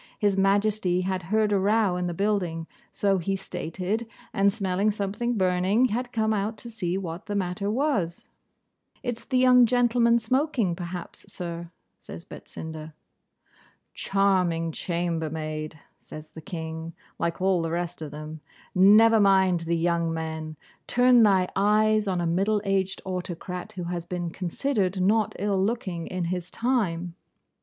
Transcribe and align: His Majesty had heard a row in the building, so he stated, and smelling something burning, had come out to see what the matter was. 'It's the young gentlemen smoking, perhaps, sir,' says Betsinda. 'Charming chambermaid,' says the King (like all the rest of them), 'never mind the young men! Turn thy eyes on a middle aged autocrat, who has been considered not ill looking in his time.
His 0.17 0.35
Majesty 0.35 1.01
had 1.01 1.21
heard 1.29 1.51
a 1.51 1.59
row 1.59 1.95
in 1.95 2.07
the 2.07 2.13
building, 2.15 2.65
so 2.91 3.19
he 3.19 3.35
stated, 3.35 4.07
and 4.33 4.51
smelling 4.51 4.89
something 4.89 5.37
burning, 5.37 5.89
had 5.89 6.11
come 6.11 6.33
out 6.33 6.57
to 6.57 6.71
see 6.71 6.97
what 6.97 7.27
the 7.27 7.35
matter 7.35 7.69
was. 7.69 8.31
'It's 9.03 9.23
the 9.25 9.37
young 9.37 9.67
gentlemen 9.67 10.17
smoking, 10.17 10.75
perhaps, 10.75 11.31
sir,' 11.31 11.69
says 11.99 12.25
Betsinda. 12.25 12.93
'Charming 13.93 14.71
chambermaid,' 14.71 15.77
says 15.99 16.29
the 16.29 16.41
King 16.41 16.95
(like 17.19 17.39
all 17.39 17.61
the 17.61 17.69
rest 17.69 18.01
of 18.01 18.09
them), 18.09 18.41
'never 18.73 19.19
mind 19.19 19.59
the 19.59 19.77
young 19.77 20.11
men! 20.11 20.57
Turn 20.87 21.21
thy 21.21 21.47
eyes 21.55 22.07
on 22.07 22.19
a 22.19 22.25
middle 22.25 22.59
aged 22.65 23.03
autocrat, 23.05 23.73
who 23.73 23.83
has 23.83 24.05
been 24.05 24.31
considered 24.31 24.99
not 24.99 25.35
ill 25.37 25.63
looking 25.63 26.07
in 26.07 26.23
his 26.23 26.49
time. 26.49 27.13